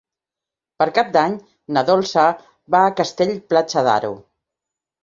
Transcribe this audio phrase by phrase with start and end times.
[0.81, 1.35] Per Cap d'Any
[1.77, 2.25] na Dolça
[2.77, 4.13] va a Castell-Platja d'Aro.